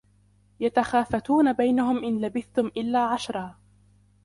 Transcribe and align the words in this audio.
يتخافتون 0.59 1.53
بينهم 1.53 2.03
إن 2.03 2.21
لبثتم 2.21 2.67
إلا 2.67 2.99
عشرا 2.99 3.55